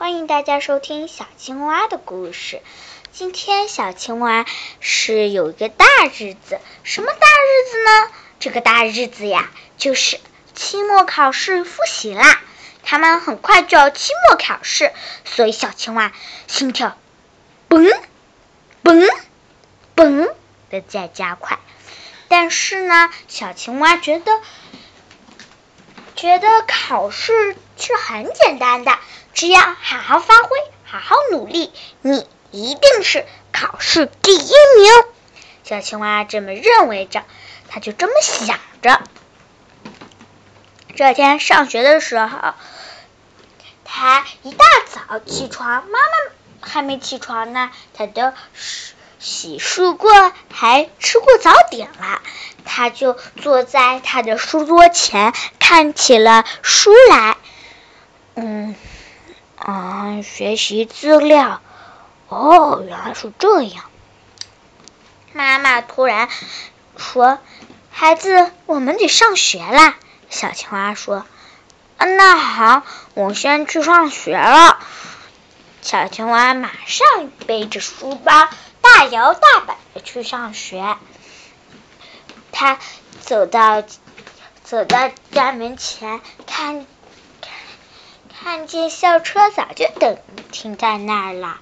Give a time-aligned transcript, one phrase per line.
[0.00, 2.62] 欢迎大家收听小青蛙的故事。
[3.12, 4.46] 今天小青蛙
[4.80, 8.10] 是有一个大日子，什么大日子呢？
[8.38, 10.18] 这个大日子呀，就是
[10.54, 12.40] 期末考试复习啦。
[12.82, 14.90] 他们很快就要期末考试，
[15.26, 16.12] 所以小青蛙
[16.46, 16.96] 心跳
[17.68, 17.94] 嘣
[18.82, 19.06] 嘣
[19.94, 20.32] 嘣
[20.70, 21.58] 的在加快。
[22.28, 24.32] 但是呢，小青蛙觉得。
[26.16, 28.98] 觉得考试是很简单的，
[29.34, 30.50] 只要好好发挥，
[30.84, 34.38] 好好努力，你一定是考试第一
[34.78, 34.92] 名。
[35.64, 37.22] 小青蛙这么认为着，
[37.68, 39.00] 他就这么想着。
[40.96, 42.54] 这天上学的时候，
[43.84, 48.32] 他一大早起床，妈妈还没起床呢，他都
[49.18, 52.20] 洗漱过，还吃过早点了。
[52.64, 57.36] 他就坐在他的书桌前，看起了书来。
[59.66, 61.60] 嗯，学习资料。
[62.28, 63.84] 哦，原来是这样。
[65.32, 66.28] 妈妈突然
[66.96, 67.38] 说
[67.90, 69.96] ：“孩子，我们得上学啦。”
[70.30, 71.26] 小青蛙说
[71.98, 72.82] ：“那好，
[73.14, 74.78] 我先去上学了。”
[75.82, 77.06] 小青蛙马上
[77.46, 78.48] 背着书包，
[78.80, 80.96] 大摇大摆的去上学。
[82.52, 82.78] 他
[83.20, 83.82] 走到
[84.62, 86.86] 走到家门前，看
[88.42, 90.18] 看见校车早就等
[90.50, 91.58] 停在那儿了。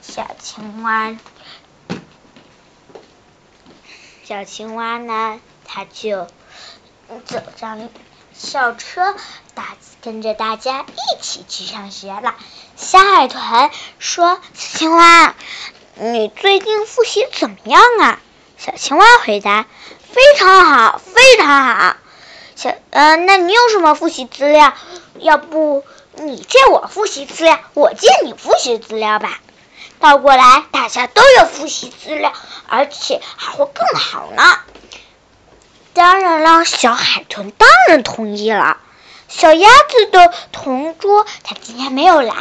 [0.00, 1.14] 小青蛙，
[4.24, 5.38] 小青蛙呢？
[5.66, 6.26] 他就
[7.26, 7.90] 走上
[8.32, 9.14] 校车，
[9.54, 12.34] 大跟着大家一起去上学了。
[12.76, 15.34] 小海豚说：“小青蛙，
[15.96, 18.20] 你最近复习怎么样啊？”
[18.56, 19.66] 小青蛙回答
[20.00, 21.96] ：“非常好，非常好。”
[22.56, 24.72] 小，嗯，那你有什么复习资料？
[25.18, 25.84] 要不
[26.16, 29.38] 你借我复习资料，我借你复习资料吧。
[30.00, 32.32] 倒过来，大家都有复习资料，
[32.68, 34.58] 而且还会更好呢。
[35.94, 38.78] 当然了，小海豚当然同意了。
[39.28, 42.34] 小鸭子的同桌他今天没有来，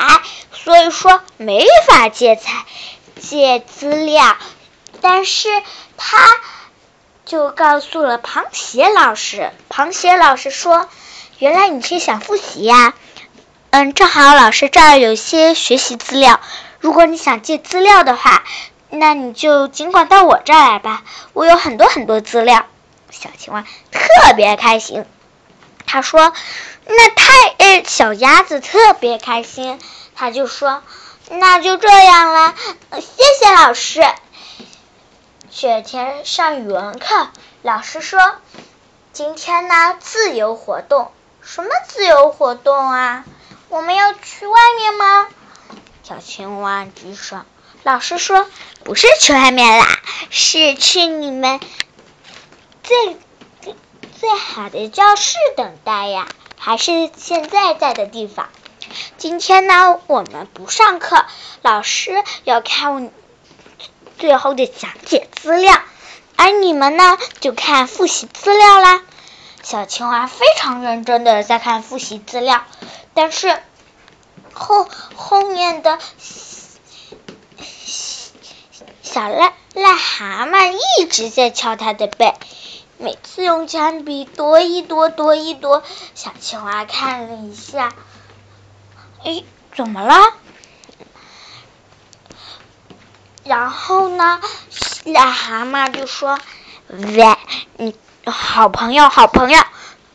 [0.53, 2.65] 所以说没法借材
[3.19, 4.37] 借资料。
[5.01, 5.49] 但是
[5.97, 6.17] 他
[7.25, 10.89] 就告诉了螃蟹老师，螃蟹老师说
[11.39, 12.93] ：“原来你是想复习呀？
[13.77, 16.39] 嗯，正好老师这儿有些学习资料，
[16.79, 18.45] 如果你想借资料的话，
[18.89, 21.03] 那你就尽管到我这儿来吧，
[21.33, 22.65] 我有很多很多资料。”
[23.11, 25.05] 小青蛙特别开心，
[25.85, 26.31] 他说
[26.87, 27.25] ：“那太……
[27.57, 29.77] 呃，小鸭子特别开心，
[30.15, 30.81] 他就说
[31.27, 32.55] ：‘那就这样了，
[32.93, 34.01] 谢谢老师。’”
[35.51, 37.27] 雪天上语文课，
[37.61, 38.21] 老师说
[39.11, 41.11] ：“今天呢，自由活动。
[41.41, 43.25] 什么自由活动啊？
[43.69, 45.27] 我们要去外面吗？”
[46.03, 47.41] 小青蛙举手。
[47.83, 48.47] 老师说
[48.83, 49.87] ：“不是去外面啦，
[50.29, 51.59] 是去你们
[52.83, 53.17] 最
[54.19, 56.27] 最好的教室等待呀，
[56.57, 58.49] 还是现在在的地方。
[59.17, 61.25] 今天呢，我们不上课，
[61.61, 63.11] 老师要看。”
[64.17, 65.77] 最后的讲解资料，
[66.37, 69.01] 而你们呢，就看复习资料啦。
[69.61, 72.63] 小青蛙非常认真的在看复习资料，
[73.15, 73.59] 但是
[74.53, 75.97] 后后面的
[79.01, 82.33] 小癞癞蛤蟆一直在敲他的背，
[82.97, 85.81] 每次用铅笔多一多多一多。
[86.13, 87.93] 小青蛙看了一下，
[89.23, 89.43] 哎，
[89.73, 90.33] 怎么了？
[93.45, 94.41] 然后呢，
[95.05, 96.37] 癞蛤蟆就说
[96.87, 97.37] ：“喂，
[97.77, 99.59] 你好朋友，好朋友，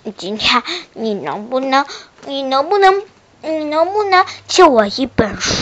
[0.03, 0.63] 你今天
[0.95, 1.87] 你能不能，
[2.27, 3.05] 你能不能，
[3.43, 5.53] 你能不能借我一本书？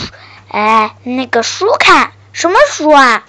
[0.49, 3.25] 哎，那个书看，什么书啊？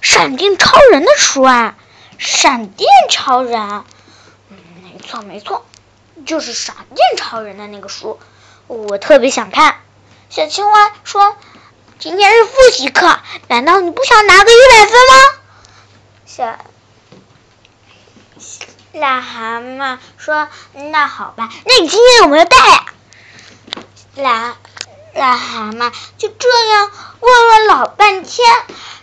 [0.00, 1.76] 闪电超人的书啊！
[2.18, 3.84] 闪电超人，
[4.82, 5.64] 没错没错，
[6.26, 8.18] 就是闪电超人的那个书，
[8.66, 9.76] 我特别想看。”
[10.30, 11.36] 小青蛙说。
[11.96, 15.14] 今天是复习课，难道你不想拿个一百分吗？
[16.26, 16.58] 小
[18.94, 22.86] 癞蛤蟆说：“那好吧，那你今天有没有带呀？”
[24.16, 24.54] 癞
[25.14, 28.46] 癞蛤蟆就这样问了老半天，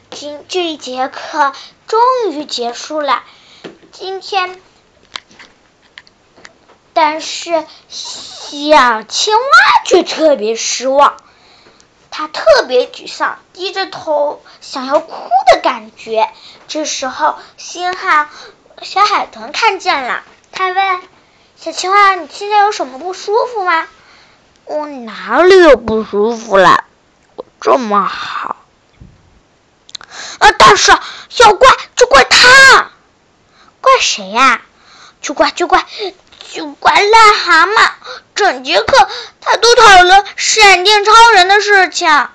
[0.10, 1.52] 今这一节课
[1.88, 2.00] 终
[2.32, 3.22] 于结束了。
[3.92, 4.62] 今天，
[6.94, 11.18] 但是小青蛙却特别失望。
[12.12, 16.30] 他特别沮丧，低着头想要哭的感觉。
[16.68, 18.30] 这时候，星汉
[18.82, 21.02] 小海豚看见了，他问
[21.56, 23.88] 小青蛙：“你现在有什么不舒服吗？”
[24.66, 26.84] 我哪里有不舒服了？
[27.36, 28.56] 我这么好。
[30.40, 30.52] 啊！
[30.58, 30.92] 但是
[31.38, 32.92] 要怪就怪他，
[33.82, 34.62] 怪谁呀？
[35.22, 35.86] 就怪就怪
[36.52, 37.92] 就怪癞蛤蟆，
[38.34, 42.28] 整节课他都讨论闪电超人的事情。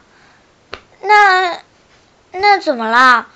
[1.01, 1.59] 那
[2.31, 3.27] 那怎么了？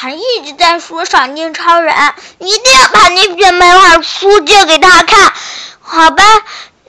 [0.00, 1.94] 他一直在说闪电超人，
[2.38, 5.34] 一定要把那卷漫画书借给他看，
[5.78, 6.24] 好吧？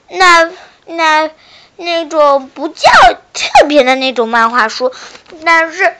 [0.08, 0.50] 那
[0.86, 1.30] 那
[1.76, 2.90] 那种不叫
[3.34, 4.94] 特别的那种漫画书，
[5.44, 5.94] 但是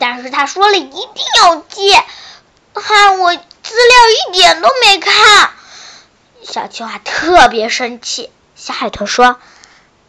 [0.00, 2.02] 但是他说了一定要借，
[2.72, 3.42] 看我资
[3.74, 5.50] 料一点都没看。
[6.42, 9.36] 小青蛙特别生气，小海豚说：“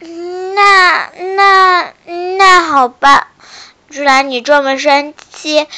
[0.00, 1.92] 那那
[2.38, 3.28] 那好吧。”
[3.94, 5.68] 既然你这么生气，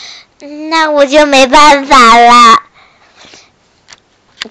[0.71, 2.63] 那我就没办法了。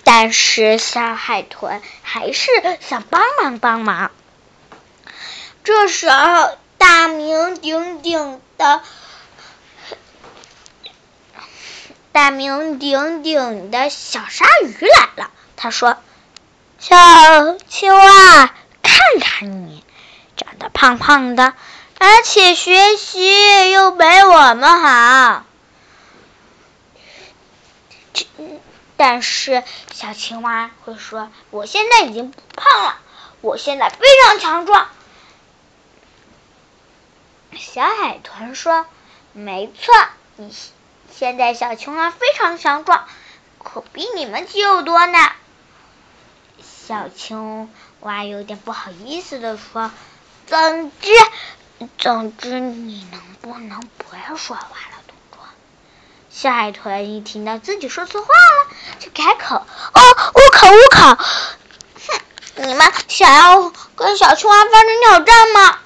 [0.03, 2.47] 但是小海豚还是
[2.79, 4.11] 想帮忙帮忙。
[5.63, 8.81] 这时候，大名鼎鼎的、
[12.11, 15.31] 大名鼎鼎的小鲨鱼来了。
[15.57, 15.97] 他说
[16.77, 16.95] ：“小
[17.67, 18.53] 青蛙，
[18.83, 19.83] 看看你，
[20.37, 21.55] 长得胖胖的。”
[21.97, 25.45] 而且学习又没我们好，
[28.97, 29.63] 但是
[29.93, 32.97] 小青蛙会说：“我现在已经不胖了，
[33.41, 34.89] 我现在非常强壮。”
[37.57, 38.85] 小海豚说
[39.33, 39.93] ：“没错，
[40.35, 40.53] 你
[41.11, 43.07] 现在小青蛙非常强壮，
[43.63, 45.17] 可比你们肌肉多呢。”
[46.87, 49.91] 小青蛙有点不好意思的说
[50.45, 51.09] ：“总之。”
[51.97, 55.39] 总之，你能不能不要说话了，同桌？
[56.29, 59.55] 小海豚一听到自己说错话了，就改口
[59.93, 60.01] ：“哦，
[60.33, 65.79] 乌口乌口，哼，你们想要跟小青蛙发生挑战吗？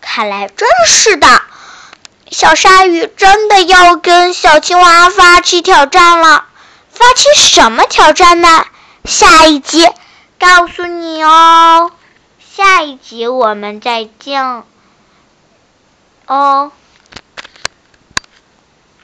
[0.00, 1.26] 看来真是的，
[2.30, 6.46] 小鲨鱼真的要跟小青蛙发起挑战了。
[6.90, 8.66] 发起什么挑战呢？
[9.04, 9.88] 下一集
[10.38, 11.90] 告诉你哦。
[12.54, 14.64] 下一集我们再见。
[16.26, 16.72] 哦。